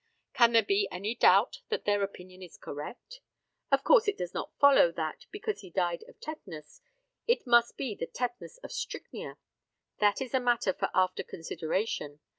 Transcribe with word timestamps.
Can 0.33 0.53
there 0.53 0.63
be 0.63 0.87
any 0.91 1.13
doubt 1.13 1.57
that 1.69 1.85
their 1.85 2.01
opinion 2.01 2.41
is 2.41 2.57
correct? 2.57 3.19
Of 3.71 3.83
course 3.83 4.07
it 4.07 4.17
does 4.17 4.33
not 4.33 4.51
follow 4.59 4.91
that, 4.93 5.27
because 5.29 5.59
he 5.61 5.69
died 5.69 6.03
of 6.07 6.19
tetanus, 6.19 6.81
it 7.27 7.45
must 7.45 7.77
be 7.77 7.93
the 7.93 8.07
tetanus 8.07 8.57
of 8.63 8.71
strychnia. 8.71 9.37
That 9.99 10.19
is 10.19 10.33
a 10.33 10.39
matter 10.39 10.73
for 10.73 10.89
after 10.95 11.21
consideration. 11.21 12.19